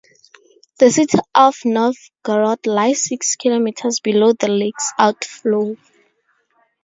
The 0.79 0.89
city 0.89 1.19
of 1.35 1.59
Novgorod 1.63 2.65
lies 2.65 3.03
six 3.05 3.35
kilometers 3.35 3.99
below 3.99 4.33
the 4.33 4.47
lake's 4.47 4.91
outflow. 4.97 5.77